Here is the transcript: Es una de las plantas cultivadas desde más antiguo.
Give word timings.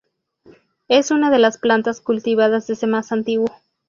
Es 0.87 1.11
una 1.11 1.29
de 1.29 1.37
las 1.37 1.59
plantas 1.59 2.01
cultivadas 2.01 2.65
desde 2.65 2.87
más 2.87 3.11
antiguo. 3.11 3.51